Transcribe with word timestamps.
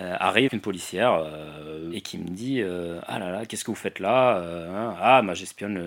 euh, 0.00 0.16
arrive 0.18 0.50
une 0.54 0.60
policière 0.60 1.12
euh, 1.12 1.90
et 1.92 2.00
qui 2.00 2.16
me 2.16 2.28
dit 2.28 2.62
Ah 3.06 3.18
là 3.18 3.30
là, 3.30 3.44
qu'est-ce 3.46 3.64
que 3.64 3.70
vous 3.70 3.76
faites 3.76 3.98
là 3.98 4.38
hein 4.38 4.94
Ah, 5.00 5.22
bah, 5.22 5.34
j'espionne 5.34 5.78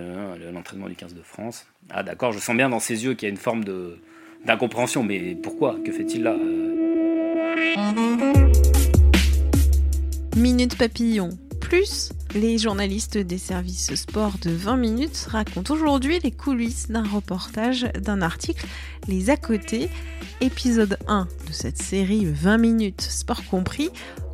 l'entraînement 0.53 0.87
du 0.87 0.95
15 0.95 1.15
de 1.15 1.21
France. 1.21 1.65
Ah 1.89 2.03
d'accord, 2.03 2.31
je 2.31 2.39
sens 2.39 2.55
bien 2.55 2.69
dans 2.69 2.79
ses 2.79 3.03
yeux 3.05 3.13
qu'il 3.15 3.27
y 3.27 3.31
a 3.31 3.33
une 3.33 3.37
forme 3.37 3.63
d'incompréhension, 4.45 5.03
mais 5.03 5.35
pourquoi 5.35 5.77
Que 5.83 5.91
fait-il 5.91 6.23
là 6.23 6.35
Minute 10.35 10.77
papillon 10.77 11.29
plus, 11.73 12.11
les 12.35 12.59
journalistes 12.59 13.17
des 13.17 13.39
services 13.39 13.95
sport 13.95 14.33
de 14.43 14.51
20 14.51 14.77
minutes 14.77 15.25
racontent 15.31 15.73
aujourd'hui 15.73 16.19
les 16.19 16.29
coulisses 16.29 16.91
d'un 16.91 17.03
reportage 17.03 17.87
d'un 17.99 18.21
article 18.21 18.67
Les 19.07 19.31
à 19.31 19.37
côté, 19.37 19.89
épisode 20.39 20.99
1 21.07 21.27
de 21.47 21.51
cette 21.51 21.81
série 21.81 22.25
20 22.25 22.59
minutes 22.59 23.01
sport 23.01 23.43
compris, 23.45 23.89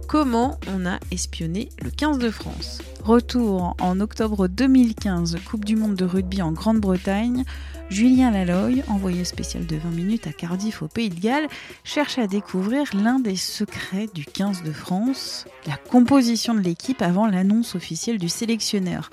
comment 0.10 0.58
on 0.68 0.88
a 0.88 0.98
espionné 1.12 1.70
le 1.84 1.92
15 1.92 2.18
de 2.18 2.32
France. 2.32 2.82
Retour 3.04 3.76
en 3.80 4.00
octobre 4.00 4.48
2015, 4.48 5.38
Coupe 5.46 5.66
du 5.66 5.76
monde 5.76 5.94
de 5.94 6.04
rugby 6.04 6.42
en 6.42 6.52
Grande-Bretagne, 6.52 7.44
Julien 7.92 8.32
Laloy, 8.32 8.84
envoyé 8.88 9.24
spécial 9.24 9.68
de 9.68 9.76
20 9.76 9.90
minutes 9.92 10.26
à 10.26 10.34
Cardiff 10.34 10.82
au 10.82 10.88
Pays 10.88 11.10
de 11.10 11.20
Galles, 11.20 11.48
cherche 11.84 12.18
à 12.18 12.26
découvrir 12.26 12.86
l'un 12.96 13.20
des 13.20 13.36
secrets 13.36 14.10
du 14.12 14.26
15 14.26 14.64
de 14.64 14.72
France, 14.72 15.46
la 15.68 15.78
composition 15.78 16.56
de 16.56 16.62
l'équipe 16.62 17.04
avant 17.04 17.28
l'annonce 17.28 17.76
officielle 17.76 18.18
du 18.18 18.30
sélectionneur. 18.30 19.12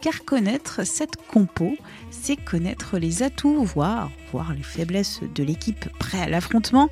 Car 0.00 0.24
connaître 0.24 0.86
cette 0.86 1.16
compo, 1.26 1.76
c'est 2.10 2.36
connaître 2.36 2.98
les 2.98 3.22
atouts, 3.22 3.64
voire, 3.64 4.10
voire 4.32 4.54
les 4.54 4.62
faiblesses 4.62 5.20
de 5.34 5.42
l'équipe 5.42 5.90
prêt 5.98 6.22
à 6.22 6.28
l'affrontement. 6.28 6.88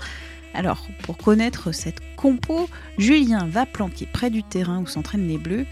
Alors, 0.57 0.87
pour 1.03 1.19
connaître 1.19 1.71
cette 1.73 2.01
compo, 2.17 2.67
Julien 2.97 3.47
va 3.47 3.67
planquer 3.67 4.09
près 4.11 4.31
du 4.31 4.43
terrain 4.43 4.81
où 4.81 4.87
s'entraînent 4.87 5.29
les 5.29 5.37
Bleus 5.37 5.67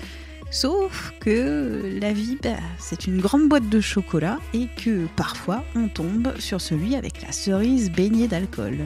Sauf 0.50 1.14
que 1.20 1.98
la 2.00 2.12
vie, 2.12 2.38
bah, 2.42 2.50
c'est 2.78 3.06
une 3.06 3.18
grande 3.18 3.48
boîte 3.48 3.68
de 3.70 3.80
chocolat 3.80 4.38
et 4.52 4.68
que 4.76 5.06
parfois 5.16 5.64
on 5.74 5.88
tombe 5.88 6.38
sur 6.38 6.60
celui 6.60 6.96
avec 6.96 7.22
la 7.22 7.32
cerise 7.32 7.90
baignée 7.90 8.28
d'alcool. 8.28 8.76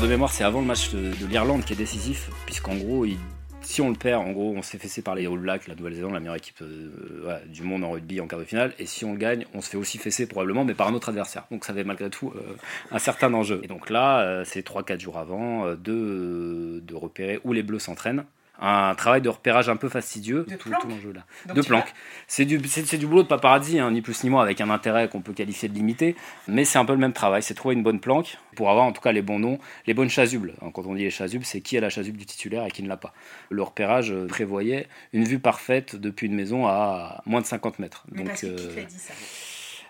De 0.00 0.06
mémoire, 0.06 0.32
c'est 0.32 0.44
avant 0.44 0.60
le 0.60 0.66
match 0.66 0.92
de, 0.92 1.12
de 1.14 1.26
l'Irlande 1.26 1.62
qui 1.62 1.74
est 1.74 1.76
décisif, 1.76 2.30
puisqu'en 2.46 2.74
gros, 2.74 3.04
il 3.04 3.18
si 3.62 3.80
on 3.80 3.88
le 3.88 3.94
perd, 3.94 4.22
en 4.22 4.32
gros, 4.32 4.54
on 4.56 4.62
s'est 4.62 4.78
fessé 4.78 5.02
par 5.02 5.14
les 5.14 5.26
All 5.26 5.38
Blacks, 5.38 5.68
la 5.68 5.74
Nouvelle-Zélande, 5.74 6.12
la 6.12 6.20
meilleure 6.20 6.36
équipe 6.36 6.62
euh, 6.62 7.38
du 7.46 7.62
monde 7.62 7.84
en 7.84 7.90
rugby 7.90 8.20
en 8.20 8.26
quart 8.26 8.38
de 8.38 8.44
finale. 8.44 8.72
Et 8.78 8.86
si 8.86 9.04
on 9.04 9.12
le 9.12 9.18
gagne, 9.18 9.46
on 9.54 9.60
se 9.60 9.70
fait 9.70 9.76
aussi 9.76 9.98
fesser 9.98 10.26
probablement, 10.26 10.64
mais 10.64 10.74
par 10.74 10.88
un 10.88 10.94
autre 10.94 11.10
adversaire. 11.10 11.46
Donc 11.50 11.64
ça 11.64 11.72
avait 11.72 11.84
malgré 11.84 12.10
tout 12.10 12.32
euh, 12.34 12.56
un 12.90 12.98
certain 12.98 13.32
enjeu. 13.34 13.60
Et 13.62 13.68
donc 13.68 13.90
là, 13.90 14.20
euh, 14.20 14.44
c'est 14.44 14.66
3-4 14.66 15.00
jours 15.00 15.18
avant 15.18 15.74
de, 15.74 16.82
de 16.82 16.94
repérer 16.94 17.40
où 17.44 17.52
les 17.52 17.62
Bleus 17.62 17.78
s'entraînent 17.78 18.24
un 18.60 18.94
travail 18.94 19.22
de 19.22 19.28
repérage 19.28 19.68
un 19.68 19.76
peu 19.76 19.88
fastidieux, 19.88 20.44
de 20.48 20.54
tout, 20.56 20.70
l'enjeu 20.70 21.12
là. 21.12 21.54
de 21.54 21.62
planque. 21.62 21.92
C'est 22.26 22.44
du, 22.44 22.60
c'est, 22.68 22.98
du 22.98 23.06
boulot 23.06 23.22
de 23.22 23.28
paparazzi, 23.28 23.78
hein, 23.78 23.90
ni 23.90 24.02
plus 24.02 24.22
ni 24.22 24.30
moins, 24.30 24.42
avec 24.42 24.60
un 24.60 24.68
intérêt 24.68 25.08
qu'on 25.08 25.22
peut 25.22 25.32
qualifier 25.32 25.68
de 25.68 25.74
limité, 25.74 26.14
mais 26.46 26.64
c'est 26.64 26.78
un 26.78 26.84
peu 26.84 26.92
le 26.92 26.98
même 26.98 27.14
travail, 27.14 27.42
c'est 27.42 27.54
trouver 27.54 27.74
une 27.74 27.82
bonne 27.82 28.00
planque 28.00 28.36
pour 28.56 28.70
avoir 28.70 28.84
en 28.84 28.92
tout 28.92 29.00
cas 29.00 29.12
les 29.12 29.22
bons 29.22 29.38
noms, 29.38 29.58
les 29.86 29.94
bonnes 29.94 30.10
chasubles. 30.10 30.54
Quand 30.74 30.86
on 30.86 30.94
dit 30.94 31.04
les 31.04 31.10
chasubles, 31.10 31.44
c'est 31.44 31.62
qui 31.62 31.78
a 31.78 31.80
la 31.80 31.88
chasuble 31.88 32.18
du 32.18 32.26
titulaire 32.26 32.66
et 32.66 32.70
qui 32.70 32.82
ne 32.82 32.88
l'a 32.88 32.98
pas. 32.98 33.14
Le 33.48 33.62
repérage 33.62 34.14
prévoyait 34.28 34.88
une 35.14 35.24
vue 35.24 35.38
parfaite 35.38 35.96
depuis 35.96 36.26
une 36.26 36.34
maison 36.34 36.66
à 36.66 37.22
moins 37.24 37.40
de 37.40 37.46
50 37.46 37.78
mètres. 37.78 38.04
Mais 38.12 38.24
Donc, 38.24 38.44
euh, 38.44 38.56
qui 38.56 38.84
dit 38.84 38.98
ça? 38.98 39.14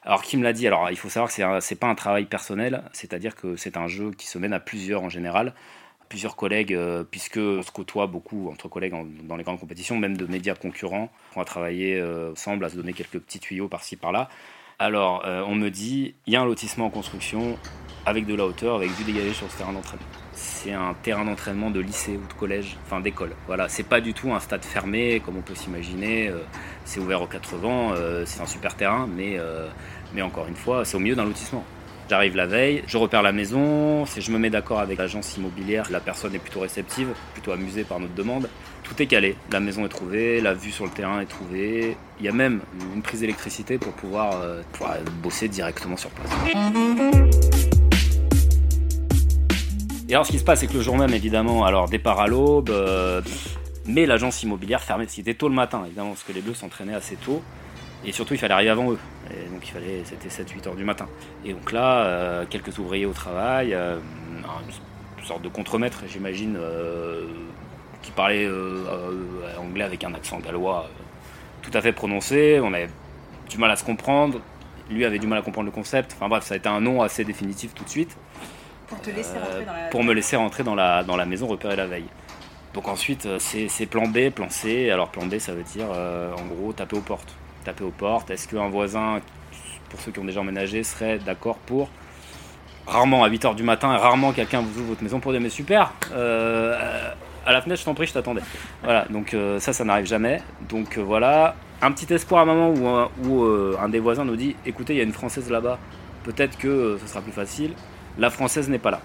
alors, 0.04 0.22
qui 0.22 0.36
me 0.36 0.44
l'a 0.44 0.52
dit? 0.52 0.66
Alors, 0.66 0.90
il 0.90 0.96
faut 0.96 1.08
savoir 1.08 1.28
que 1.28 1.34
c'est, 1.34 1.44
c'est 1.60 1.74
pas 1.74 1.88
un 1.88 1.94
travail 1.96 2.24
personnel, 2.26 2.84
c'est-à-dire 2.92 3.34
que 3.34 3.56
c'est 3.56 3.76
un 3.76 3.88
jeu 3.88 4.12
qui 4.12 4.28
se 4.28 4.38
mène 4.38 4.52
à 4.52 4.60
plusieurs 4.60 5.02
en 5.02 5.08
général 5.08 5.54
plusieurs 6.10 6.36
collègues, 6.36 6.74
euh, 6.74 7.04
puisque 7.08 7.38
on 7.38 7.62
se 7.62 7.70
côtoie 7.70 8.06
beaucoup 8.06 8.50
entre 8.50 8.68
collègues 8.68 8.92
dans 9.22 9.36
les 9.36 9.44
grandes 9.44 9.60
compétitions, 9.60 9.96
même 9.96 10.16
de 10.16 10.26
médias 10.26 10.54
concurrents. 10.54 11.08
On 11.36 11.40
a 11.40 11.44
travaillé 11.46 11.98
euh, 11.98 12.32
ensemble 12.32 12.66
à 12.66 12.68
se 12.68 12.76
donner 12.76 12.92
quelques 12.92 13.20
petits 13.20 13.38
tuyaux 13.38 13.68
par-ci 13.68 13.96
par-là. 13.96 14.28
Alors, 14.78 15.22
euh, 15.24 15.42
on 15.46 15.54
me 15.54 15.70
dit, 15.70 16.14
il 16.26 16.32
y 16.32 16.36
a 16.36 16.42
un 16.42 16.44
lotissement 16.44 16.86
en 16.86 16.90
construction 16.90 17.56
avec 18.06 18.26
de 18.26 18.34
la 18.34 18.44
hauteur, 18.44 18.76
avec 18.76 18.90
vue 18.90 19.04
dégagée 19.04 19.32
sur 19.32 19.50
ce 19.50 19.58
terrain 19.58 19.72
d'entraînement. 19.72 20.06
C'est 20.32 20.72
un 20.72 20.94
terrain 20.94 21.24
d'entraînement 21.24 21.70
de 21.70 21.80
lycée 21.80 22.16
ou 22.16 22.26
de 22.26 22.32
collège, 22.32 22.76
enfin 22.86 23.00
d'école. 23.00 23.36
Voilà, 23.46 23.68
c'est 23.68 23.84
pas 23.84 24.00
du 24.00 24.12
tout 24.12 24.32
un 24.32 24.40
stade 24.40 24.64
fermé 24.64 25.22
comme 25.24 25.36
on 25.36 25.42
peut 25.42 25.54
s'imaginer. 25.54 26.32
c'est 26.86 26.98
ouvert 26.98 27.20
aux 27.20 27.26
80, 27.26 28.24
c'est 28.24 28.40
un 28.40 28.46
super 28.46 28.74
terrain, 28.74 29.06
mais, 29.06 29.36
mais 30.14 30.22
encore 30.22 30.48
une 30.48 30.56
fois, 30.56 30.86
c'est 30.86 30.96
au 30.96 31.00
milieu 31.00 31.14
d'un 31.14 31.26
lotissement. 31.26 31.62
J'arrive 32.10 32.34
la 32.34 32.46
veille, 32.46 32.82
je 32.88 32.96
repère 32.98 33.22
la 33.22 33.30
maison, 33.30 34.04
je 34.04 34.32
me 34.32 34.38
mets 34.38 34.50
d'accord 34.50 34.80
avec 34.80 34.98
l'agence 34.98 35.36
immobilière, 35.36 35.86
la 35.92 36.00
personne 36.00 36.34
est 36.34 36.40
plutôt 36.40 36.58
réceptive, 36.58 37.06
plutôt 37.34 37.52
amusée 37.52 37.84
par 37.84 38.00
notre 38.00 38.14
demande. 38.14 38.48
Tout 38.82 39.00
est 39.00 39.06
calé, 39.06 39.36
la 39.52 39.60
maison 39.60 39.86
est 39.86 39.90
trouvée, 39.90 40.40
la 40.40 40.52
vue 40.52 40.72
sur 40.72 40.86
le 40.86 40.90
terrain 40.90 41.20
est 41.20 41.26
trouvée, 41.26 41.96
il 42.18 42.26
y 42.26 42.28
a 42.28 42.32
même 42.32 42.62
une 42.96 43.02
prise 43.02 43.20
d'électricité 43.20 43.78
pour 43.78 43.92
pouvoir, 43.92 44.32
euh, 44.42 44.60
bosser 45.22 45.46
directement 45.46 45.96
sur 45.96 46.10
place. 46.10 46.32
Et 50.08 50.12
alors 50.12 50.26
ce 50.26 50.32
qui 50.32 50.40
se 50.40 50.44
passe, 50.44 50.58
c'est 50.58 50.66
que 50.66 50.74
le 50.74 50.82
jour 50.82 50.98
même, 50.98 51.14
évidemment, 51.14 51.64
alors 51.64 51.88
départ 51.88 52.18
à 52.18 52.26
l'aube, 52.26 52.70
euh, 52.70 53.22
mais 53.86 54.04
l'agence 54.04 54.42
immobilière 54.42 54.82
fermée, 54.82 55.06
c'était 55.06 55.34
tôt 55.34 55.48
le 55.48 55.54
matin, 55.54 55.84
évidemment, 55.86 56.10
parce 56.10 56.24
que 56.24 56.32
les 56.32 56.40
bleus 56.40 56.54
s'entraînaient 56.54 56.92
assez 56.92 57.14
tôt. 57.14 57.40
Et 58.04 58.12
surtout, 58.12 58.34
il 58.34 58.38
fallait 58.38 58.54
arriver 58.54 58.70
avant 58.70 58.92
eux. 58.92 58.98
Et 59.30 59.48
donc, 59.50 59.66
il 59.66 59.70
fallait, 59.70 60.02
c'était 60.04 60.28
7-8 60.28 60.68
heures 60.68 60.74
du 60.74 60.84
matin. 60.84 61.06
Et 61.44 61.52
donc 61.52 61.70
là, 61.72 62.04
euh, 62.04 62.44
quelques 62.48 62.78
ouvriers 62.78 63.06
au 63.06 63.12
travail, 63.12 63.74
euh, 63.74 63.98
une 65.18 65.24
sorte 65.24 65.42
de 65.42 65.48
contremaître, 65.48 66.02
j'imagine, 66.08 66.56
euh, 66.58 67.26
qui 68.02 68.10
parlait 68.12 68.48
anglais 69.58 69.84
avec 69.84 70.02
un 70.04 70.14
accent 70.14 70.38
gallois 70.38 70.88
tout 71.62 71.70
à 71.74 71.82
fait 71.82 71.92
prononcé. 71.92 72.58
On 72.62 72.72
avait 72.72 72.88
du 73.50 73.58
mal 73.58 73.70
à 73.70 73.76
se 73.76 73.84
comprendre. 73.84 74.40
Lui 74.88 75.04
avait 75.04 75.18
du 75.18 75.26
mal 75.26 75.38
à 75.38 75.42
comprendre 75.42 75.66
le 75.66 75.72
concept. 75.72 76.14
Enfin 76.16 76.28
bref, 76.28 76.44
ça 76.44 76.54
a 76.54 76.56
été 76.56 76.68
un 76.68 76.80
nom 76.80 77.02
assez 77.02 77.24
définitif 77.24 77.74
tout 77.74 77.84
de 77.84 77.90
suite. 77.90 78.16
Pour 78.88 79.00
te 79.02 79.10
laisser 79.10 79.38
rentrer 79.38 79.64
dans 79.66 79.72
la... 79.72 79.88
Pour 79.88 80.02
me 80.02 80.14
laisser 80.14 80.36
rentrer 80.36 80.62
dans 80.64 80.74
la, 80.74 81.04
dans 81.04 81.16
la 81.16 81.26
maison 81.26 81.46
repérée 81.46 81.76
la 81.76 81.86
veille. 81.86 82.08
Donc 82.72 82.88
ensuite, 82.88 83.28
c'est 83.38 83.86
plan 83.86 84.08
B, 84.08 84.30
plan 84.30 84.48
C. 84.48 84.90
Alors 84.90 85.10
plan 85.10 85.26
B, 85.26 85.38
ça 85.38 85.52
veut 85.52 85.62
dire 85.62 85.90
en 85.90 86.46
gros 86.46 86.72
taper 86.72 86.96
aux 86.96 87.02
portes 87.02 87.36
aux 87.80 87.90
portes 87.90 88.30
Est-ce 88.30 88.48
qu'un 88.48 88.68
voisin, 88.68 89.20
pour 89.88 90.00
ceux 90.00 90.12
qui 90.12 90.18
ont 90.18 90.24
déjà 90.24 90.40
emménagé, 90.40 90.82
serait 90.82 91.18
d'accord 91.18 91.56
pour 91.58 91.88
Rarement 92.86 93.22
à 93.22 93.30
8h 93.30 93.54
du 93.54 93.62
matin, 93.62 93.96
rarement 93.96 94.32
quelqu'un 94.32 94.62
vous 94.62 94.80
ouvre 94.80 94.88
votre 94.90 95.02
maison 95.02 95.20
pour 95.20 95.32
dire 95.32 95.40
mais 95.40 95.48
super, 95.48 95.92
euh, 96.12 97.12
à 97.46 97.52
la 97.52 97.62
fenêtre 97.62 97.80
je 97.80 97.84
t'en 97.84 97.94
prie, 97.94 98.06
je 98.06 98.12
t'attendais. 98.12 98.40
Voilà, 98.82 99.04
donc 99.10 99.32
euh, 99.32 99.60
ça, 99.60 99.72
ça 99.72 99.84
n'arrive 99.84 100.06
jamais. 100.06 100.42
Donc 100.68 100.98
euh, 100.98 101.02
voilà, 101.02 101.54
un 101.82 101.92
petit 101.92 102.12
espoir 102.12 102.40
à 102.40 102.50
un 102.50 102.54
moment 102.54 103.10
où, 103.22 103.28
où 103.28 103.76
un 103.78 103.88
des 103.88 104.00
voisins 104.00 104.24
nous 104.24 104.34
dit 104.34 104.56
écoutez, 104.66 104.94
il 104.94 104.96
y 104.96 105.00
a 105.00 105.04
une 105.04 105.12
française 105.12 105.50
là-bas, 105.50 105.78
peut-être 106.24 106.58
que 106.58 106.98
ce 107.00 107.06
sera 107.06 107.20
plus 107.20 107.32
facile. 107.32 107.74
La 108.18 108.30
française 108.30 108.68
n'est 108.68 108.78
pas 108.78 108.90
là. 108.90 109.00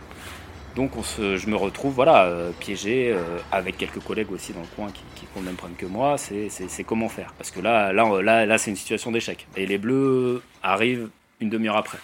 Donc 0.75 0.91
je 1.17 1.49
me 1.49 1.55
retrouve 1.55 1.93
voilà, 1.93 2.25
euh, 2.25 2.51
piégé 2.59 3.11
euh, 3.13 3.21
avec 3.51 3.77
quelques 3.77 3.99
collègues 3.99 4.31
aussi 4.31 4.51
dans 4.51 4.59
le 4.59 4.67
coin 4.75 4.87
qui, 4.87 5.03
qui 5.15 5.25
ont 5.35 5.39
le 5.39 5.45
même 5.45 5.55
problème 5.55 5.77
que 5.77 5.85
moi. 5.85 6.17
C'est 6.17 6.83
comment 6.83 7.07
faire 7.07 7.33
Parce 7.37 7.49
que 7.49 7.61
là, 7.61 7.93
là, 7.93 8.45
là, 8.45 8.57
c'est 8.57 8.71
une 8.71 8.77
situation 8.77 9.11
d'échec. 9.11 9.47
Et 9.55 9.65
les 9.65 9.77
bleus 9.77 10.43
arrivent 10.63 11.09
une 11.39 11.49
demi-heure 11.49 11.77
après. 11.77 11.99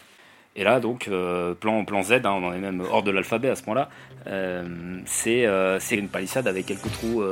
Et 0.56 0.64
là, 0.64 0.80
donc, 0.80 1.08
euh, 1.08 1.54
plan, 1.54 1.84
plan 1.86 2.02
Z, 2.02 2.14
hein, 2.24 2.40
on 2.42 2.54
est 2.54 2.59
même 2.59 2.82
hors 2.90 3.04
de 3.04 3.12
l'alphabet 3.12 3.50
à 3.50 3.56
ce 3.56 3.64
moment-là, 3.64 3.90
c'est 5.06 5.96
une 5.98 6.09
palissade 6.09 6.48
avec 6.48 6.66
quelques 6.66 6.92
trous 6.94 7.24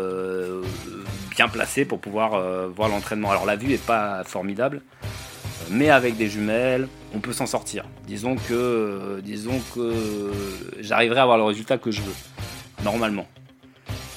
bien 1.31 1.47
placés 1.47 1.85
pour 1.85 1.99
pouvoir 1.99 2.69
voir 2.69 2.89
l'entraînement. 2.89 3.31
Alors 3.31 3.45
la 3.45 3.55
vue 3.55 3.67
n'est 3.67 3.77
pas 3.77 4.23
formidable, 4.25 4.81
mais 5.69 5.89
avec 5.89 6.17
des 6.17 6.27
jumelles, 6.27 6.87
on 7.13 7.19
peut 7.19 7.33
s'en 7.33 7.45
sortir. 7.45 7.85
Disons 8.05 8.35
que, 8.35 9.21
disons 9.23 9.59
que 9.73 10.31
j'arriverai 10.79 11.19
à 11.19 11.23
avoir 11.23 11.37
le 11.37 11.43
résultat 11.43 11.77
que 11.77 11.91
je 11.91 12.01
veux, 12.01 12.15
normalement. 12.83 13.27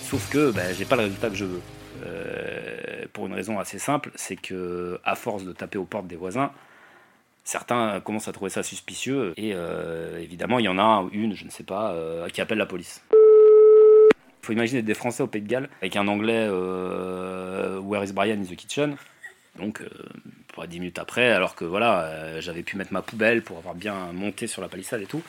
Sauf 0.02 0.30
que 0.30 0.50
ben, 0.50 0.74
j'ai 0.76 0.84
pas 0.84 0.96
le 0.96 1.04
résultat 1.04 1.30
que 1.30 1.36
je 1.36 1.44
veux. 1.44 1.62
Euh, 2.04 3.04
pour 3.12 3.26
une 3.26 3.34
raison 3.34 3.58
assez 3.58 3.78
simple, 3.78 4.10
c'est 4.14 4.36
que 4.36 5.00
à 5.04 5.14
force 5.14 5.44
de 5.44 5.52
taper 5.52 5.78
aux 5.78 5.84
portes 5.84 6.06
des 6.06 6.16
voisins, 6.16 6.50
certains 7.44 8.00
commencent 8.00 8.28
à 8.28 8.32
trouver 8.32 8.50
ça 8.50 8.62
suspicieux 8.62 9.34
et 9.36 9.52
euh, 9.54 10.18
évidemment 10.20 10.58
il 10.58 10.64
y 10.64 10.68
en 10.68 10.78
a 10.78 11.06
une, 11.12 11.34
je 11.34 11.44
ne 11.44 11.50
sais 11.50 11.64
pas, 11.64 11.92
euh, 11.92 12.28
qui 12.28 12.40
appelle 12.40 12.58
la 12.58 12.66
police. 12.66 13.02
Il 13.12 14.46
faut 14.46 14.52
imaginer 14.52 14.82
des 14.82 14.94
Français 14.94 15.22
au 15.22 15.28
Pays 15.28 15.42
de 15.42 15.48
Galles 15.48 15.68
avec 15.80 15.96
un 15.96 16.08
anglais 16.08 16.48
Where 16.48 18.04
is 18.04 18.12
Brian 18.12 18.40
in 18.40 18.44
the 18.44 18.56
kitchen? 18.56 18.96
Donc, 19.58 19.80
euh, 19.82 19.88
10 20.66 20.80
minutes 20.80 20.98
après, 20.98 21.30
alors 21.30 21.54
que 21.54 21.64
voilà, 21.64 22.02
euh, 22.02 22.40
j'avais 22.40 22.62
pu 22.62 22.76
mettre 22.76 22.92
ma 22.92 23.02
poubelle 23.02 23.42
pour 23.42 23.58
avoir 23.58 23.74
bien 23.74 24.12
monté 24.12 24.46
sur 24.46 24.62
la 24.62 24.68
palissade 24.68 25.00
et 25.00 25.06
tout, 25.06 25.22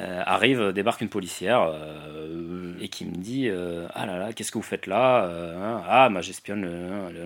euh, 0.00 0.22
arrive, 0.24 0.72
débarque 0.72 1.00
une 1.00 1.08
policière 1.08 1.62
euh, 1.62 2.74
et 2.80 2.88
qui 2.88 3.04
me 3.04 3.16
dit 3.16 3.50
Ah 3.94 4.06
là 4.06 4.18
là, 4.18 4.32
qu'est-ce 4.32 4.52
que 4.52 4.58
vous 4.58 4.62
faites 4.62 4.86
là 4.86 5.24
hein 5.24 5.82
Ah, 5.88 6.08
bah, 6.08 6.20
j'espionne 6.20 6.68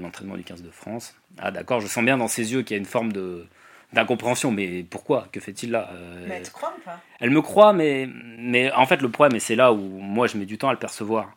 l'entraînement 0.00 0.36
du 0.36 0.44
15 0.44 0.62
de 0.62 0.70
France. 0.70 1.14
Ah 1.38 1.50
d'accord, 1.50 1.80
je 1.80 1.86
sens 1.86 2.04
bien 2.04 2.16
dans 2.16 2.28
ses 2.28 2.52
yeux 2.52 2.62
qu'il 2.62 2.74
y 2.74 2.78
a 2.78 2.80
une 2.80 2.86
forme 2.86 3.12
de 3.12 3.46
d'incompréhension. 3.92 4.50
Mais 4.50 4.84
pourquoi 4.88 5.28
Que 5.32 5.40
fait-il 5.40 5.70
là 5.72 5.90
Mais 6.26 6.36
elle 6.36 6.42
te 6.42 6.50
croit 6.50 6.74
ou 6.78 6.80
pas? 6.80 7.00
Elle 7.20 7.30
me 7.30 7.42
croit, 7.42 7.74
mais, 7.74 8.08
mais 8.38 8.72
en 8.72 8.86
fait, 8.86 9.02
le 9.02 9.10
problème, 9.10 9.36
et 9.36 9.40
c'est 9.40 9.56
là 9.56 9.72
où 9.72 9.80
moi 9.80 10.26
je 10.26 10.38
mets 10.38 10.46
du 10.46 10.56
temps 10.56 10.70
à 10.70 10.72
le 10.72 10.78
percevoir, 10.78 11.30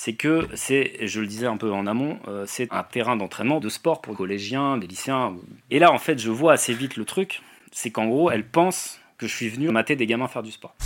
c'est 0.00 0.12
que 0.12 0.46
c'est, 0.54 1.08
je 1.08 1.20
le 1.20 1.26
disais 1.26 1.48
un 1.48 1.56
peu 1.56 1.72
en 1.72 1.84
amont, 1.88 2.20
euh, 2.28 2.44
c'est 2.46 2.72
un 2.72 2.84
terrain 2.84 3.16
d'entraînement 3.16 3.58
de 3.58 3.68
sport 3.68 4.00
pour 4.00 4.12
les 4.12 4.16
collégiens, 4.16 4.76
des 4.78 4.86
lycéens. 4.86 5.34
Et 5.72 5.80
là, 5.80 5.90
en 5.90 5.98
fait, 5.98 6.20
je 6.20 6.30
vois 6.30 6.52
assez 6.52 6.72
vite 6.72 6.96
le 6.96 7.04
truc, 7.04 7.42
c'est 7.72 7.90
qu'en 7.90 8.06
gros, 8.06 8.30
elle 8.30 8.46
pense 8.46 9.00
que 9.18 9.26
je 9.26 9.34
suis 9.34 9.48
venu 9.48 9.70
mater 9.70 9.96
des 9.96 10.06
gamins 10.06 10.28
faire 10.28 10.44
du 10.44 10.52
sport. 10.52 10.76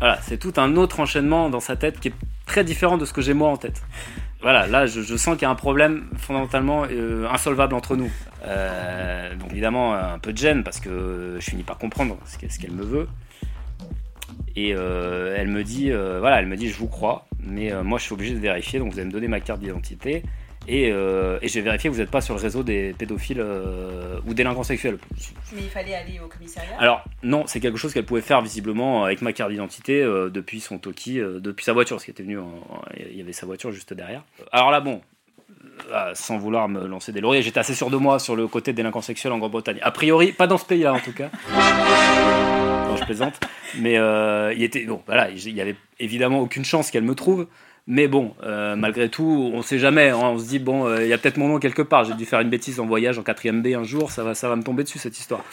Voilà, 0.00 0.20
c'est 0.22 0.36
tout 0.36 0.54
un 0.56 0.74
autre 0.74 0.98
enchaînement 0.98 1.48
dans 1.48 1.60
sa 1.60 1.76
tête 1.76 2.00
qui 2.00 2.08
est 2.08 2.14
très 2.44 2.64
différent 2.64 2.98
de 2.98 3.04
ce 3.04 3.12
que 3.12 3.22
j'ai 3.22 3.32
moi 3.32 3.48
en 3.48 3.56
tête. 3.56 3.80
Voilà, 4.42 4.66
là, 4.66 4.86
je, 4.86 5.02
je 5.02 5.16
sens 5.16 5.34
qu'il 5.36 5.42
y 5.42 5.44
a 5.44 5.50
un 5.50 5.54
problème 5.54 6.08
fondamentalement 6.16 6.86
euh, 6.90 7.28
insolvable 7.30 7.76
entre 7.76 7.94
nous. 7.94 8.10
Euh, 8.46 9.36
donc 9.36 9.52
évidemment, 9.52 9.94
un 9.94 10.18
peu 10.18 10.32
de 10.32 10.38
gêne 10.38 10.64
parce 10.64 10.80
que 10.80 11.36
je 11.38 11.50
finis 11.50 11.62
par 11.62 11.78
comprendre 11.78 12.18
ce 12.26 12.36
qu'elle 12.58 12.72
me 12.72 12.82
veut. 12.82 13.06
Et 14.56 14.74
euh, 14.74 15.34
elle 15.38 15.48
me 15.48 15.62
dit, 15.64 15.90
euh, 15.92 16.18
voilà, 16.20 16.40
elle 16.40 16.46
me 16.46 16.56
dit, 16.56 16.68
je 16.68 16.76
vous 16.76 16.88
crois, 16.88 17.26
mais 17.42 17.72
euh, 17.72 17.82
moi, 17.82 17.98
je 17.98 18.04
suis 18.04 18.12
obligé 18.12 18.34
de 18.34 18.38
vérifier. 18.40 18.78
Donc, 18.78 18.92
vous 18.92 18.98
allez 18.98 19.06
me 19.06 19.12
donner 19.12 19.28
ma 19.28 19.40
carte 19.40 19.60
d'identité. 19.60 20.22
Et, 20.68 20.88
et 20.88 20.92
je 21.48 21.54
vais 21.54 21.62
vérifier 21.62 21.88
que 21.88 21.94
vous 21.94 22.00
n'êtes 22.00 22.10
pas 22.10 22.20
sur 22.20 22.34
le 22.34 22.40
réseau 22.40 22.62
des 22.62 22.92
pédophiles 22.92 23.42
ou 24.26 24.34
délinquants 24.34 24.62
sexuels. 24.62 24.98
Mais 25.54 25.62
il 25.62 25.68
fallait 25.70 25.94
aller 25.94 26.20
au 26.22 26.28
commissariat? 26.28 26.76
Alors 26.78 27.02
non, 27.22 27.44
c'est 27.46 27.60
quelque 27.60 27.78
chose 27.78 27.94
qu'elle 27.94 28.04
pouvait 28.04 28.20
faire 28.20 28.42
visiblement 28.42 29.04
avec 29.04 29.22
ma 29.22 29.32
carte 29.32 29.50
d'identité 29.50 30.04
depuis 30.04 30.60
son 30.60 30.78
Toki, 30.78 31.18
depuis 31.18 31.64
sa 31.64 31.72
voiture, 31.72 31.96
parce 31.96 32.04
qu'elle 32.04 32.12
était 32.12 32.22
venue, 32.22 32.38
en- 32.38 32.42
en- 32.68 32.82
il 32.94 33.16
y 33.16 33.22
avait 33.22 33.32
sa 33.32 33.46
voiture 33.46 33.72
juste 33.72 33.94
derrière. 33.94 34.22
Alors 34.52 34.70
là, 34.70 34.80
bon, 34.80 35.00
euh, 35.92 36.10
sans 36.14 36.36
vouloir 36.36 36.68
me 36.68 36.86
lancer 36.86 37.10
des 37.10 37.22
lauriers, 37.22 37.40
j'étais 37.42 37.58
assez 37.58 37.74
sûr 37.74 37.88
de 37.90 37.96
moi 37.96 38.18
sur 38.18 38.36
le 38.36 38.46
côté 38.46 38.74
délinquants 38.74 39.00
sexuels 39.00 39.32
en 39.32 39.38
Grande-Bretagne. 39.38 39.78
A 39.80 39.90
priori, 39.90 40.32
pas 40.32 40.46
dans 40.46 40.58
ce 40.58 40.66
pays-là 40.66 40.92
en 40.92 41.00
tout 41.00 41.14
cas. 41.14 41.30
Je 43.00 43.04
plaisante. 43.04 43.40
Mais 43.78 43.98
euh, 43.98 44.52
il 44.54 44.62
était 44.62 44.84
bon, 44.84 45.02
voilà, 45.06 45.30
il 45.30 45.54
y 45.54 45.60
avait 45.60 45.76
évidemment 45.98 46.40
aucune 46.40 46.64
chance 46.64 46.90
qu'elle 46.90 47.04
me 47.04 47.14
trouve. 47.14 47.46
Mais 47.86 48.06
bon, 48.08 48.34
euh, 48.42 48.76
malgré 48.76 49.08
tout, 49.08 49.50
on 49.54 49.62
sait 49.62 49.78
jamais. 49.78 50.10
hein. 50.10 50.18
on 50.18 50.38
se 50.38 50.46
dit 50.46 50.58
bon, 50.58 50.86
euh, 50.86 51.02
il 51.02 51.08
y 51.08 51.12
a 51.12 51.18
peut-être 51.18 51.38
mon 51.38 51.48
nom 51.48 51.58
quelque 51.58 51.82
part. 51.82 52.04
J'ai 52.04 52.14
dû 52.14 52.24
faire 52.26 52.40
une 52.40 52.50
bêtise 52.50 52.78
en 52.78 52.86
voyage 52.86 53.18
en 53.18 53.22
4ème 53.22 53.62
B 53.62 53.74
un 53.74 53.84
jour. 53.84 54.10
Ça 54.12 54.22
va, 54.22 54.34
ça 54.34 54.48
va 54.48 54.56
me 54.56 54.62
tomber 54.62 54.84
dessus 54.84 54.98
cette 54.98 55.18
histoire. 55.18 55.44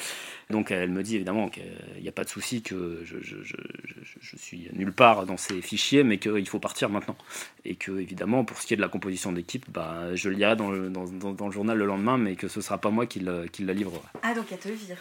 Donc 0.49 0.71
elle 0.71 0.91
me 0.91 1.03
dit 1.03 1.15
évidemment 1.15 1.49
qu'il 1.49 1.63
n'y 2.01 2.07
a 2.07 2.11
pas 2.13 2.23
de 2.23 2.29
souci, 2.29 2.61
que 2.61 3.01
je, 3.03 3.17
je, 3.21 4.37
suis 4.37 4.69
nulle 4.73 4.93
part 4.93 5.25
dans 5.25 5.35
ces 5.35 5.61
fichiers, 5.61 6.03
mais 6.03 6.19
qu'il 6.19 6.47
faut 6.47 6.59
partir 6.59 6.89
maintenant. 6.89 7.17
Et 7.65 7.75
que 7.75 7.99
évidemment, 7.99 8.45
pour 8.45 8.57
ce 8.57 8.65
qui 8.67 8.73
est 8.73 8.77
de 8.77 8.81
la 8.81 8.87
composition 8.87 9.33
d'équipe, 9.33 9.65
bah, 9.69 10.15
je 10.15 10.29
lirai 10.29 10.55
dans 10.55 10.69
le, 10.71 10.89
dans, 10.89 11.05
dans- 11.33 11.47
le 11.47 11.51
journal 11.51 11.77
le 11.77 11.85
lendemain, 11.85 12.17
mais 12.17 12.35
que 12.35 12.47
ce 12.47 12.61
sera 12.61 12.77
pas 12.77 12.91
moi 12.91 13.05
qui, 13.05 13.19
le- 13.19 13.47
qui 13.51 13.63
la 13.63 13.73
livrera. 13.73 14.01
Ah, 14.23 14.33
donc 14.33 14.45
elle 14.51 14.57
te 14.59 14.69
vire. 14.69 14.97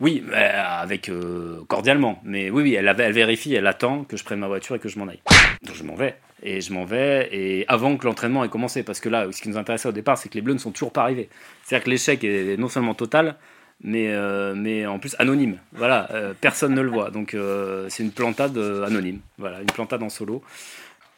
Oui, 0.00 0.24
mais 0.26 0.36
avec 0.36 1.08
euh, 1.08 1.62
cordialement. 1.68 2.20
Mais 2.24 2.50
oui, 2.50 2.62
oui, 2.62 2.74
elle, 2.74 2.90
vérifie, 3.12 3.54
elle 3.54 3.66
attend 3.66 4.04
que 4.04 4.16
je 4.16 4.24
prenne 4.24 4.38
ma 4.38 4.48
voiture 4.48 4.76
et 4.76 4.78
que 4.78 4.88
je 4.88 4.98
m'en 4.98 5.08
aille. 5.08 5.20
Donc 5.62 5.76
je 5.76 5.84
m'en 5.84 5.94
vais. 5.94 6.16
Et 6.42 6.62
je 6.62 6.72
m'en 6.72 6.86
vais, 6.86 7.28
et 7.32 7.66
avant 7.68 7.98
que 7.98 8.06
l'entraînement 8.06 8.42
ait 8.42 8.48
commencé, 8.48 8.82
parce 8.82 8.98
que 8.98 9.10
là, 9.10 9.26
ce 9.30 9.42
qui 9.42 9.50
nous 9.50 9.58
intéressait 9.58 9.88
au 9.88 9.92
départ, 9.92 10.16
c'est 10.16 10.30
que 10.30 10.36
les 10.36 10.40
Bleus 10.40 10.54
ne 10.54 10.58
sont 10.58 10.70
toujours 10.70 10.90
pas 10.90 11.02
arrivés. 11.02 11.28
C'est-à-dire 11.62 11.84
que 11.84 11.90
l'échec 11.90 12.24
est 12.24 12.56
non 12.56 12.68
seulement 12.68 12.94
total, 12.94 13.36
mais, 13.82 14.08
euh, 14.08 14.54
mais 14.54 14.86
en 14.86 14.98
plus 14.98 15.16
anonyme. 15.18 15.58
Voilà, 15.72 16.10
euh, 16.12 16.34
personne 16.38 16.74
ne 16.74 16.80
le 16.80 16.90
voit. 16.90 17.10
Donc 17.10 17.34
euh, 17.34 17.86
c'est 17.88 18.02
une 18.02 18.12
plantade 18.12 18.56
euh, 18.56 18.84
anonyme. 18.84 19.20
Voilà, 19.38 19.60
une 19.60 19.66
plantade 19.66 20.02
en 20.02 20.08
solo. 20.08 20.42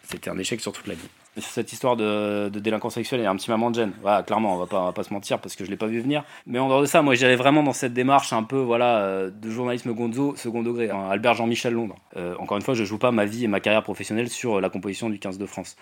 C'était 0.02 0.30
un 0.30 0.38
échec 0.38 0.60
sur 0.60 0.72
toute 0.72 0.86
la 0.86 0.94
vie. 0.94 1.08
Cette 1.38 1.72
histoire 1.72 1.96
de, 1.96 2.50
délinquance 2.50 2.94
sexuelle, 2.94 3.24
a 3.24 3.30
un 3.30 3.36
petit 3.36 3.50
moment 3.50 3.70
de 3.70 3.76
gêne. 3.76 3.92
Clairement, 4.26 4.54
on 4.54 4.58
va 4.58 4.66
pas, 4.66 4.80
on 4.82 4.84
va 4.84 4.92
pas 4.92 5.02
se 5.02 5.14
mentir 5.14 5.38
parce 5.38 5.56
que 5.56 5.64
je 5.64 5.70
l'ai 5.70 5.78
pas 5.78 5.86
vu 5.86 6.00
venir. 6.00 6.24
Mais 6.46 6.58
en 6.58 6.68
dehors 6.68 6.82
de 6.82 6.86
ça, 6.86 7.00
moi, 7.00 7.14
j'allais 7.14 7.36
vraiment 7.36 7.62
dans 7.62 7.72
cette 7.72 7.94
démarche 7.94 8.32
un 8.34 8.42
peu, 8.42 8.58
voilà, 8.58 8.98
euh, 8.98 9.30
de 9.30 9.50
journalisme 9.50 9.94
gonzo, 9.94 10.36
second 10.36 10.62
degré. 10.62 10.90
hein, 10.90 11.08
Albert 11.10 11.34
Jean-Michel 11.34 11.72
Londres. 11.72 11.96
Euh, 12.16 12.34
encore 12.38 12.58
une 12.58 12.62
fois, 12.62 12.74
je 12.74 12.84
joue 12.84 12.98
pas 12.98 13.12
ma 13.12 13.24
vie 13.24 13.44
et 13.44 13.48
ma 13.48 13.60
carrière 13.60 13.82
professionnelle 13.82 14.28
sur 14.28 14.60
la 14.60 14.68
composition 14.68 15.08
du 15.08 15.18
15 15.18 15.38
de 15.38 15.46
France. 15.46 15.76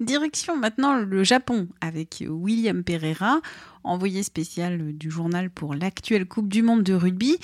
Direction 0.00 0.56
maintenant 0.56 0.96
le 0.96 1.24
Japon 1.24 1.68
avec 1.80 2.22
William 2.28 2.84
Pereira, 2.84 3.40
envoyé 3.82 4.22
spécial 4.22 4.92
du 4.92 5.10
journal 5.10 5.48
pour 5.48 5.74
l'actuelle 5.74 6.26
Coupe 6.26 6.48
du 6.48 6.62
Monde 6.62 6.82
de 6.82 6.92
rugby. 6.92 7.38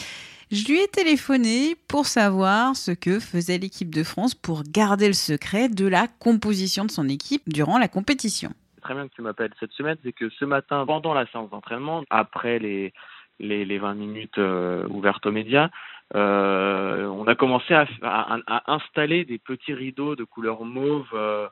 Je 0.50 0.66
lui 0.66 0.78
ai 0.78 0.87
téléphoné 0.87 1.76
pour 1.88 2.04
savoir 2.04 2.76
ce 2.76 2.90
que 2.90 3.20
faisait 3.20 3.56
l'équipe 3.56 3.94
de 3.94 4.02
France 4.02 4.34
pour 4.34 4.64
garder 4.64 5.06
le 5.06 5.14
secret 5.14 5.70
de 5.70 5.87
la 5.87 6.08
composition 6.08 6.84
de 6.84 6.90
son 6.90 7.08
équipe 7.08 7.49
durant 7.49 7.78
la 7.78 7.88
compétition. 7.88 8.52
très 8.82 8.93
bien 8.93 9.08
que 9.08 9.14
tu 9.14 9.22
m'appelles 9.22 9.54
cette 9.58 9.72
semaine, 9.72 9.96
c'est 10.04 10.12
que 10.12 10.28
ce 10.28 10.44
matin, 10.44 10.84
pendant 10.84 11.14
la 11.14 11.26
séance 11.28 11.49
d'entraînement, 11.49 12.02
après 12.10 12.58
les, 12.58 12.93
les, 13.38 13.64
les 13.64 13.78
20 13.78 13.94
minutes 13.94 14.37
euh, 14.37 14.87
ouvertes 14.88 15.25
aux 15.25 15.32
médias, 15.32 15.70
euh, 16.14 17.06
on 17.06 17.26
a 17.26 17.35
commencé 17.35 17.73
à, 17.75 17.87
à, 18.03 18.38
à 18.47 18.73
installer 18.75 19.25
des 19.25 19.38
petits 19.38 19.73
rideaux 19.75 20.14
de 20.17 20.25
couleur 20.25 20.64
mauve 20.64 21.09
euh, 21.14 21.49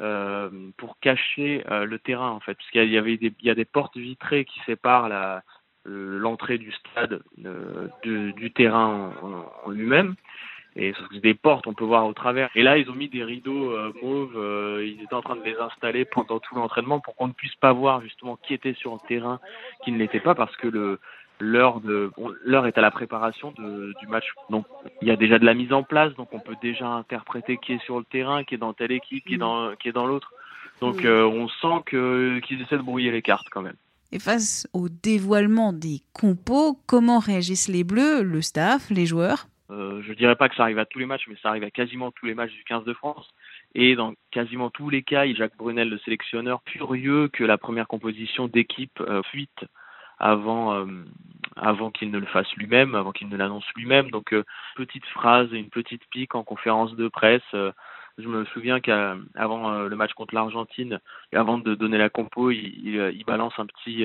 euh, 0.00 0.50
pour 0.76 0.98
cacher 1.00 1.64
euh, 1.70 1.84
le 1.84 1.98
terrain, 1.98 2.30
en 2.30 2.40
fait. 2.40 2.54
Parce 2.54 2.70
qu'il 2.70 2.90
y 2.90 2.98
avait 2.98 3.16
des, 3.16 3.32
il 3.40 3.46
y 3.46 3.50
a 3.50 3.54
des 3.54 3.64
portes 3.64 3.96
vitrées 3.96 4.44
qui 4.44 4.60
séparent 4.66 5.08
la, 5.08 5.42
l'entrée 5.84 6.58
du 6.58 6.72
stade 6.72 7.22
euh, 7.44 7.88
de- 8.04 8.32
du 8.32 8.50
terrain 8.52 9.12
en, 9.22 9.68
en- 9.68 9.70
lui-même. 9.70 10.14
Et 10.74 10.94
sauf 10.94 11.06
que 11.08 11.16
des 11.18 11.34
portes, 11.34 11.66
on 11.66 11.74
peut 11.74 11.84
voir 11.84 12.06
au 12.06 12.14
travers. 12.14 12.48
Et 12.54 12.62
là, 12.62 12.78
ils 12.78 12.88
ont 12.90 12.94
mis 12.94 13.08
des 13.10 13.22
rideaux 13.24 13.72
euh, 13.72 13.92
mauves. 14.02 14.82
ils 14.82 15.02
étaient 15.02 15.14
en 15.14 15.20
train 15.20 15.36
de 15.36 15.42
les 15.44 15.56
installer 15.56 16.06
pendant 16.06 16.38
tout 16.38 16.54
l'entraînement 16.54 16.98
pour 17.00 17.14
qu'on 17.14 17.28
ne 17.28 17.34
puisse 17.34 17.54
pas 17.56 17.72
voir 17.74 18.00
justement 18.00 18.36
qui 18.36 18.54
était 18.54 18.72
sur 18.74 18.94
le 18.94 19.06
terrain, 19.06 19.38
qui 19.84 19.92
ne 19.92 19.98
l'était 19.98 20.20
pas, 20.20 20.34
parce 20.34 20.56
que 20.56 20.68
le 20.68 20.98
l'heure 21.42 21.80
de 21.80 22.10
on- 22.16 22.32
l'heure 22.44 22.66
est 22.66 22.78
à 22.78 22.80
la 22.80 22.90
préparation 22.90 23.52
de, 23.58 23.92
du 24.00 24.06
match. 24.06 24.26
Donc 24.50 24.64
il 25.02 25.08
y 25.08 25.10
a 25.10 25.16
déjà 25.16 25.38
de 25.38 25.44
la 25.44 25.54
mise 25.54 25.72
en 25.72 25.82
place, 25.82 26.14
donc 26.14 26.28
on 26.32 26.40
peut 26.40 26.56
déjà 26.62 26.86
interpréter 26.88 27.56
qui 27.58 27.72
est 27.74 27.82
sur 27.84 27.98
le 27.98 28.04
terrain, 28.04 28.44
qui 28.44 28.54
est 28.54 28.58
dans 28.58 28.72
telle 28.72 28.92
équipe, 28.92 29.24
qui 29.26 29.34
est 29.34 29.38
dans 29.38 29.74
qui 29.76 29.88
est 29.88 29.92
dans 29.92 30.06
l'autre. 30.06 30.32
Donc 30.80 31.02
Mm. 31.02 31.06
euh, 31.06 31.26
on 31.26 31.48
sent 31.48 31.82
que 31.86 32.38
qu'ils 32.40 32.60
essaient 32.62 32.76
de 32.78 32.82
brouiller 32.82 33.10
les 33.10 33.22
cartes 33.22 33.48
quand 33.50 33.62
même. 33.62 33.76
Et 34.12 34.18
face 34.18 34.68
au 34.72 34.88
dévoilement 34.88 35.72
des 35.72 36.00
compos, 36.12 36.78
comment 36.86 37.18
réagissent 37.18 37.68
les 37.68 37.82
Bleus, 37.84 38.22
le 38.22 38.42
staff, 38.42 38.90
les 38.90 39.06
joueurs? 39.06 39.46
Euh, 39.70 40.02
je 40.06 40.12
dirais 40.12 40.36
pas 40.36 40.50
que 40.50 40.54
ça 40.54 40.64
arrive 40.64 40.78
à 40.78 40.84
tous 40.84 40.98
les 40.98 41.06
matchs, 41.06 41.24
mais 41.28 41.36
ça 41.42 41.48
arrive 41.48 41.64
à 41.64 41.70
quasiment 41.70 42.10
tous 42.10 42.26
les 42.26 42.34
matchs 42.34 42.52
du 42.52 42.62
15 42.64 42.84
de 42.84 42.92
France. 42.92 43.26
Et 43.74 43.96
dans 43.96 44.12
quasiment 44.30 44.68
tous 44.68 44.90
les 44.90 45.02
cas, 45.02 45.24
il 45.24 45.30
y 45.30 45.34
a 45.34 45.38
Jacques 45.38 45.56
Brunel, 45.56 45.88
le 45.88 45.98
sélectionneur, 46.00 46.60
furieux 46.66 47.28
que 47.32 47.42
la 47.42 47.56
première 47.56 47.88
composition 47.88 48.48
d'équipe 48.48 49.00
euh, 49.00 49.22
fuite 49.30 49.64
avant, 50.22 50.72
euh, 50.72 50.86
avant 51.56 51.90
qu'il 51.90 52.10
ne 52.10 52.18
le 52.18 52.26
fasse 52.26 52.50
lui-même, 52.56 52.94
avant 52.94 53.12
qu'il 53.12 53.28
ne 53.28 53.36
l'annonce 53.36 53.66
lui-même. 53.76 54.10
Donc, 54.10 54.32
euh, 54.32 54.44
petite 54.76 55.04
phrase, 55.06 55.52
une 55.52 55.68
petite 55.68 56.02
pique 56.10 56.34
en 56.34 56.44
conférence 56.44 56.94
de 56.94 57.08
presse. 57.08 57.42
euh, 57.54 57.72
je 58.18 58.28
me 58.28 58.44
souviens 58.46 58.80
qu'avant 58.80 59.70
le 59.70 59.96
match 59.96 60.12
contre 60.12 60.34
l'Argentine, 60.34 61.00
avant 61.34 61.56
de 61.56 61.74
donner 61.74 61.96
la 61.96 62.10
compo, 62.10 62.50
il, 62.50 63.24
balance 63.26 63.54
un 63.56 63.64
petit 63.64 64.04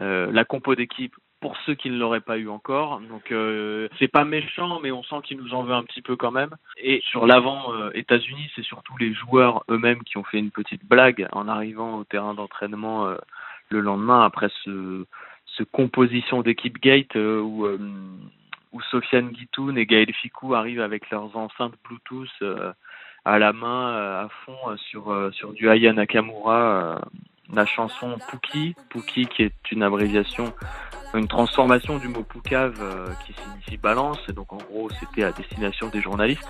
la 0.00 0.44
compo 0.44 0.74
d'équipe 0.74 1.14
pour 1.40 1.56
ceux 1.58 1.76
qui 1.76 1.88
ne 1.88 1.96
l'auraient 1.96 2.20
pas 2.20 2.36
eu 2.36 2.48
encore. 2.48 2.98
Donc 2.98 3.30
euh, 3.30 3.88
c'est 4.00 4.08
pas 4.08 4.24
méchant, 4.24 4.80
mais 4.80 4.90
on 4.90 5.04
sent 5.04 5.20
qu'il 5.22 5.38
nous 5.38 5.54
en 5.54 5.62
veut 5.62 5.72
un 5.72 5.84
petit 5.84 6.02
peu 6.02 6.16
quand 6.16 6.32
même. 6.32 6.50
Et 6.78 7.00
sur 7.10 7.28
l'avant 7.28 7.72
États-Unis, 7.92 8.50
c'est 8.56 8.64
surtout 8.64 8.96
les 8.98 9.14
joueurs 9.14 9.62
eux-mêmes 9.70 10.02
qui 10.02 10.18
ont 10.18 10.24
fait 10.24 10.40
une 10.40 10.50
petite 10.50 10.84
blague 10.84 11.28
en 11.30 11.46
arrivant 11.46 11.96
au 11.96 12.02
terrain 12.02 12.34
d'entraînement 12.34 13.06
le 13.70 13.80
lendemain 13.80 14.24
après 14.24 14.48
ce, 14.64 15.06
composition 15.64 16.42
d'équipe 16.42 16.80
Gate 16.80 17.16
euh, 17.16 17.40
où 17.40 17.66
euh, 17.66 17.78
où 18.72 18.82
Sofiane 18.82 19.30
Guitoun 19.30 19.78
et 19.78 19.86
Gaël 19.86 20.12
Ficou 20.12 20.54
arrivent 20.54 20.80
avec 20.80 21.10
leurs 21.10 21.36
enceintes 21.36 21.74
Bluetooth 21.84 22.28
euh, 22.42 22.72
à 23.24 23.38
la 23.38 23.52
main 23.52 23.94
à 23.94 24.28
fond 24.44 24.76
sur 24.76 25.30
sur 25.32 25.52
du 25.52 25.68
Aya 25.68 25.92
Nakamura 25.92 27.00
la 27.52 27.66
chanson 27.66 28.16
Puki 28.30 28.74
Puki 28.90 29.26
qui 29.26 29.42
est 29.42 29.72
une 29.72 29.82
abréviation 29.82 30.52
une 31.14 31.28
transformation 31.28 31.98
du 31.98 32.08
mot 32.08 32.22
Poucave 32.22 33.16
qui 33.24 33.32
signifie 33.32 33.78
balance. 33.78 34.18
Et 34.28 34.32
donc 34.32 34.52
en 34.52 34.58
gros 34.58 34.88
c'était 35.00 35.24
à 35.24 35.32
destination 35.32 35.88
des 35.88 36.00
journalistes 36.00 36.48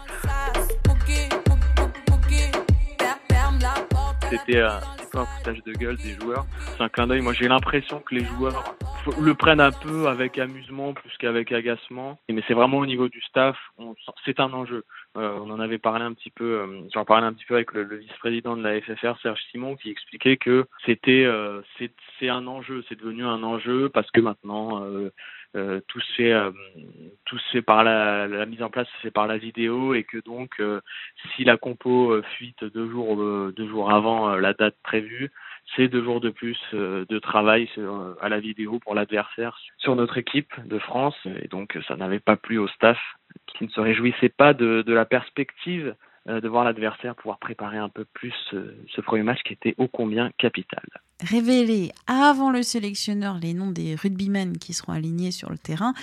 c'était 4.30 4.60
un 4.60 4.80
un 5.14 5.24
foutage 5.24 5.62
de 5.64 5.72
gueule 5.72 5.96
des 5.96 6.14
joueurs 6.20 6.46
c'est 6.76 6.82
un 6.82 6.88
clin 6.88 7.06
d'œil. 7.06 7.20
Moi 7.20 7.32
j'ai 7.32 7.48
l'impression 7.48 8.00
que 8.00 8.14
les 8.14 8.24
joueurs 8.24 8.74
le 9.20 9.34
prennent 9.34 9.60
un 9.60 9.72
peu 9.72 10.06
avec 10.08 10.38
amusement 10.38 10.92
plus 10.92 11.10
qu'avec 11.18 11.50
agacement. 11.52 12.18
Mais 12.28 12.42
c'est 12.46 12.54
vraiment 12.54 12.78
au 12.78 12.86
niveau 12.86 13.08
du 13.08 13.20
staff 13.22 13.56
c'est 14.24 14.40
un 14.40 14.52
enjeu. 14.52 14.84
Euh, 15.16 15.38
on 15.42 15.50
en 15.50 15.60
avait 15.60 15.78
parlé 15.78 16.04
un 16.04 16.12
petit 16.12 16.30
peu, 16.30 16.60
euh, 16.60 16.80
j'en 16.92 17.04
parlais 17.04 17.26
un 17.26 17.32
petit 17.32 17.46
peu 17.46 17.54
avec 17.54 17.72
le, 17.72 17.82
vice-président 17.96 18.56
de 18.56 18.62
la 18.62 18.80
FFR, 18.80 19.18
Serge 19.22 19.40
Simon, 19.50 19.76
qui 19.76 19.90
expliquait 19.90 20.36
que 20.36 20.66
c'était, 20.84 21.24
euh, 21.24 21.62
c'est 21.78 22.28
un 22.28 22.46
enjeu, 22.46 22.84
c'est 22.88 22.98
devenu 22.98 23.24
un 23.24 23.42
enjeu 23.42 23.88
parce 23.88 24.10
que 24.10 24.20
maintenant 24.20 24.84
euh, 25.56 25.68
euh, 25.68 25.80
tout 25.88 26.00
se 26.00 26.12
fait, 26.14 26.32
euh, 26.32 26.50
tout 27.24 27.38
se 27.38 27.50
fait 27.50 27.62
par 27.62 27.84
la, 27.84 28.46
mise 28.46 28.62
en 28.62 28.70
place 28.70 28.88
fait 29.02 29.10
par 29.10 29.26
la 29.26 29.38
vidéo 29.38 29.94
et 29.94 30.04
que 30.04 30.18
donc 30.18 30.60
euh, 30.60 30.80
si 31.34 31.44
la 31.44 31.56
compo 31.56 32.12
euh, 32.12 32.22
fuite 32.36 32.64
deux 32.64 32.88
jours, 32.90 33.20
euh, 33.20 33.52
deux 33.56 33.68
jours 33.68 33.92
avant 33.92 34.30
euh, 34.30 34.40
la 34.40 34.54
date 34.54 34.76
prévue, 34.82 35.30
c'est 35.76 35.88
deux 35.88 36.02
jours 36.02 36.20
de 36.20 36.30
plus 36.30 36.58
de 36.72 37.18
travail 37.18 37.68
à 38.22 38.30
la 38.30 38.40
vidéo 38.40 38.78
pour 38.78 38.94
l'adversaire 38.94 39.58
sur 39.76 39.96
notre 39.96 40.16
équipe 40.16 40.50
de 40.64 40.78
France. 40.78 41.14
Et 41.42 41.48
donc, 41.48 41.78
ça 41.86 41.94
n'avait 41.96 42.20
pas 42.20 42.36
plu 42.36 42.56
au 42.56 42.68
staff 42.68 42.98
qui 43.48 43.64
ne 43.64 43.68
se 43.68 43.78
réjouissait 43.78 44.30
pas 44.30 44.54
de 44.54 44.82
la 44.86 45.04
perspective 45.04 45.94
de 46.26 46.48
voir 46.48 46.64
l'adversaire 46.64 47.14
pouvoir 47.14 47.38
préparer 47.38 47.76
un 47.76 47.90
peu 47.90 48.06
plus 48.06 48.32
ce 48.50 49.00
premier 49.02 49.24
match 49.24 49.42
qui 49.42 49.52
était 49.52 49.74
ô 49.76 49.88
combien 49.88 50.30
capital. 50.38 50.84
Révéler 51.20 51.92
avant 52.06 52.50
le 52.50 52.62
sélectionneur 52.62 53.38
les 53.38 53.54
noms 53.54 53.70
des 53.70 53.96
rugbymen 53.96 54.58
qui 54.58 54.72
seront 54.72 54.92
alignés 54.92 55.32
sur 55.32 55.50
le 55.50 55.58
terrain, 55.58 55.94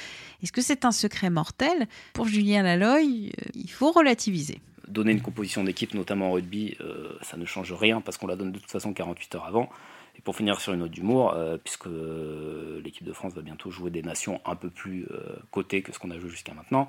est-ce 0.44 0.52
que 0.52 0.62
c'est 0.62 0.86
un 0.86 0.92
secret 0.92 1.30
mortel? 1.30 1.88
Pour 2.14 2.28
Julien 2.28 2.64
Laloy, 2.64 3.32
il 3.54 3.72
faut 3.72 3.92
relativiser 3.92 4.60
donner 4.88 5.12
une 5.12 5.22
composition 5.22 5.64
d'équipe, 5.64 5.94
notamment 5.94 6.30
en 6.30 6.32
rugby, 6.34 6.78
euh, 6.82 7.18
ça 7.22 7.38
ne 7.38 7.46
change 7.46 7.74
rien 7.74 8.02
parce 8.02 8.18
qu'on 8.18 8.28
la 8.28 8.36
donne 8.36 8.52
de 8.52 8.60
toute 8.60 8.72
façon 8.72 8.94
48 8.94 9.36
heures 9.36 9.46
avant. 9.46 9.70
Et 10.18 10.22
pour 10.22 10.36
finir 10.36 10.62
sur 10.62 10.74
une 10.74 10.80
note 10.80 10.92
d'humour, 10.92 11.34
euh, 11.34 11.58
puisque 11.58 11.88
euh, 11.88 12.82
l'équipe 12.84 13.04
de 13.04 13.12
France 13.12 13.34
va 13.34 13.42
bientôt 13.42 13.70
jouer 13.70 13.92
des 13.92 14.02
nations 14.02 14.40
un 14.46 14.56
peu 14.56 14.70
plus 14.70 15.08
cotées 15.52 15.82
que 15.82 15.92
ce 15.92 16.00
qu'on 16.00 16.12
a 16.12 16.20
joué 16.20 16.30
jusqu'à 16.30 16.54
maintenant, 16.54 16.88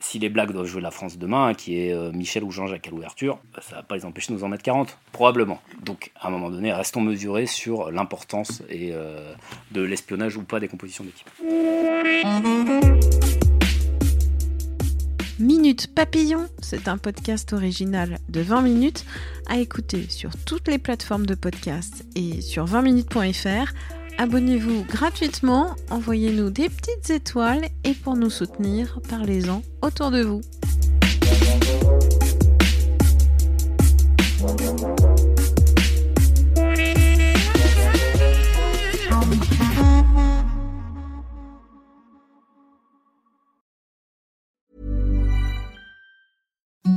si 0.00 0.18
les 0.18 0.28
Blacks 0.28 0.52
doivent 0.52 0.66
jouer 0.66 0.82
la 0.82 0.90
France 0.90 1.16
demain, 1.16 1.54
qui 1.54 1.78
est 1.78 2.12
Michel 2.12 2.44
ou 2.44 2.50
Jean-Jacques 2.50 2.86
à 2.88 2.90
l'ouverture, 2.90 3.38
bah, 3.54 3.60
ça 3.62 3.76
va 3.76 3.82
pas 3.82 3.96
les 3.96 4.04
empêcher 4.04 4.32
de 4.32 4.38
nous 4.38 4.44
en 4.44 4.48
mettre 4.48 4.64
40, 4.64 4.98
probablement. 5.12 5.60
Donc 5.84 6.10
à 6.16 6.28
un 6.28 6.30
moment 6.30 6.50
donné, 6.50 6.72
restons 6.72 7.00
mesurés 7.00 7.46
sur 7.46 7.90
l'importance 7.90 8.62
et 8.68 8.92
de 9.70 9.82
l'espionnage 9.82 10.36
ou 10.36 10.42
pas 10.42 10.60
des 10.60 10.68
compositions 10.68 11.04
d'équipe. 11.04 11.30
Minute 15.38 15.92
Papillon, 15.92 16.46
c'est 16.60 16.86
un 16.86 16.98
podcast 16.98 17.52
original 17.52 18.18
de 18.28 18.42
20 18.42 18.62
minutes 18.62 19.04
à 19.48 19.58
écouter 19.58 20.08
sur 20.08 20.30
toutes 20.46 20.68
les 20.68 20.78
plateformes 20.78 21.26
de 21.26 21.34
podcast 21.34 22.04
et 22.14 22.40
sur 22.40 22.64
20minutes.fr. 22.66 23.72
Abonnez-vous 24.18 24.84
gratuitement, 24.84 25.74
envoyez-nous 25.90 26.50
des 26.50 26.68
petites 26.68 27.10
étoiles 27.10 27.66
et 27.84 27.94
pour 27.94 28.16
nous 28.16 28.30
soutenir, 28.30 29.00
parlez-en 29.08 29.62
autour 29.82 30.10
de 30.10 30.22
vous. 30.22 30.40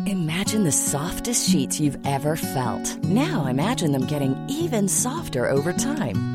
Imagine 0.08 0.64
the 0.64 0.72
softest 0.72 1.50
sheets 1.50 1.80
you've 1.80 1.98
ever 2.06 2.36
felt. 2.36 3.04
Now 3.04 3.48
imagine 3.48 3.92
them 3.92 4.06
getting 4.06 4.36
even 4.48 4.88
softer 4.88 5.50
over 5.50 5.74
time. 5.74 6.35